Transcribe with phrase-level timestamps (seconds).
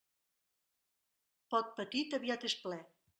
[1.55, 2.85] Pot petit aviat és ple.